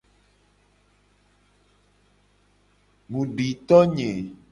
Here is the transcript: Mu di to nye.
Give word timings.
Mu 3.09 3.21
di 3.35 3.47
to 3.67 3.77
nye. 3.95 4.09